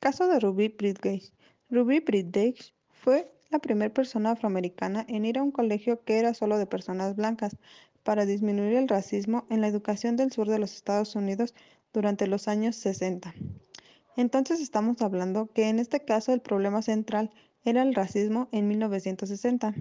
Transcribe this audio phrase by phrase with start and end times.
[0.00, 1.32] Caso de Ruby Bridgate.
[1.70, 6.56] Ruby Bridgate fue la primera persona afroamericana en ir a un colegio que era solo
[6.56, 7.56] de personas blancas
[8.04, 11.52] para disminuir el racismo en la educación del sur de los Estados Unidos
[11.92, 13.34] durante los años 60.
[14.16, 17.30] Entonces estamos hablando que en este caso el problema central
[17.64, 19.74] era el racismo en 1960.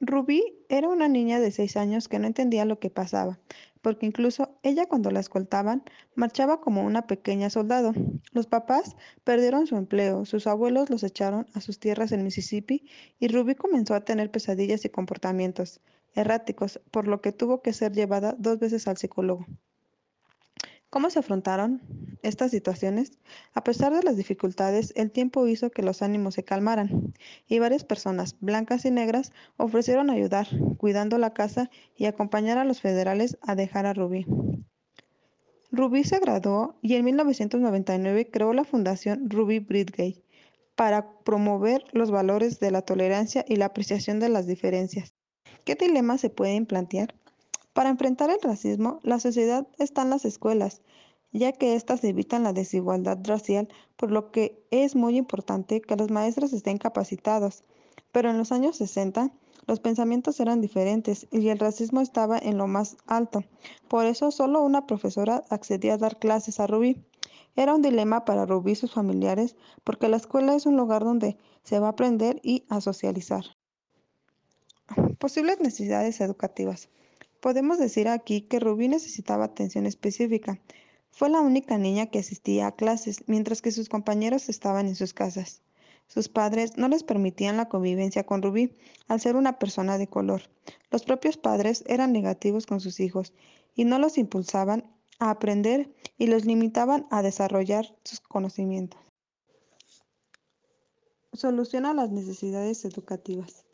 [0.00, 3.40] Ruby era una niña de seis años que no entendía lo que pasaba,
[3.82, 5.82] porque incluso ella cuando la escoltaban
[6.14, 7.92] marchaba como una pequeña soldado.
[8.32, 8.94] Los papás
[9.24, 13.94] perdieron su empleo, sus abuelos los echaron a sus tierras en Mississippi y Ruby comenzó
[13.94, 15.80] a tener pesadillas y comportamientos
[16.14, 19.46] erráticos, por lo que tuvo que ser llevada dos veces al psicólogo.
[20.90, 21.82] ¿Cómo se afrontaron
[22.22, 23.12] estas situaciones?
[23.54, 27.14] A pesar de las dificultades, el tiempo hizo que los ánimos se calmaran,
[27.46, 32.80] y varias personas, blancas y negras, ofrecieron ayudar, cuidando la casa y acompañar a los
[32.80, 34.26] federales a dejar a Rubí.
[35.70, 40.22] Rubí se graduó y en 1999 creó la Fundación Ruby Bridgate
[40.74, 45.14] para promover los valores de la tolerancia y la apreciación de las diferencias.
[45.64, 47.14] ¿Qué dilemas se pueden plantear?
[47.74, 50.82] Para enfrentar el racismo, la sociedad está en las escuelas,
[51.32, 56.10] ya que éstas evitan la desigualdad racial, por lo que es muy importante que los
[56.10, 57.64] maestros estén capacitados.
[58.12, 59.30] Pero en los años 60,
[59.66, 63.44] los pensamientos eran diferentes y el racismo estaba en lo más alto.
[63.88, 67.04] Por eso solo una profesora accedía a dar clases a Rubí.
[67.54, 71.36] Era un dilema para Rubí y sus familiares porque la escuela es un lugar donde
[71.64, 73.44] se va a aprender y a socializar.
[75.18, 76.88] Posibles necesidades educativas.
[77.40, 80.60] Podemos decir aquí que Rubí necesitaba atención específica.
[81.10, 85.14] Fue la única niña que asistía a clases, mientras que sus compañeros estaban en sus
[85.14, 85.62] casas.
[86.06, 88.76] Sus padres no les permitían la convivencia con Rubí
[89.08, 90.42] al ser una persona de color.
[90.90, 93.34] Los propios padres eran negativos con sus hijos
[93.74, 99.00] y no los impulsaban a aprender y los limitaban a desarrollar sus conocimientos.
[101.34, 103.67] Soluciona las necesidades educativas.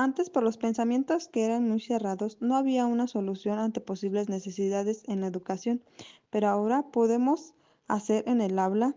[0.00, 5.02] Antes, por los pensamientos que eran muy cerrados, no había una solución ante posibles necesidades
[5.08, 5.82] en la educación,
[6.30, 7.54] pero ahora podemos
[7.88, 8.94] hacer en el habla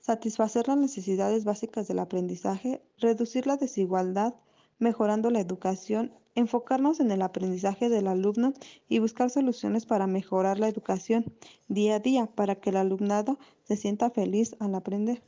[0.00, 4.34] satisfacer las necesidades básicas del aprendizaje, reducir la desigualdad,
[4.78, 8.54] mejorando la educación, enfocarnos en el aprendizaje del alumno
[8.88, 11.34] y buscar soluciones para mejorar la educación
[11.68, 15.22] día a día para que el alumnado se sienta feliz al aprender.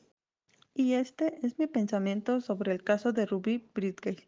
[0.72, 4.26] Y este es mi pensamiento sobre el caso de Ruby Bridgate.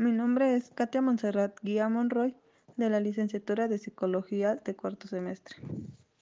[0.00, 2.36] Mi nombre es Katia Montserrat Guía Monroy,
[2.76, 5.56] de la licenciatura de Psicología de cuarto semestre.